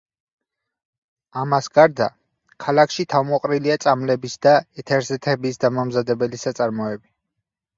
ამას 1.41 1.67
გარდა, 1.79 2.07
ქალაქში 2.65 3.05
თავმოყრილია 3.15 3.77
წამლების 3.85 4.39
და 4.47 4.55
ეთერზეთების 4.85 5.63
დამამზადებელი 5.67 6.45
საწარმოები. 6.47 7.07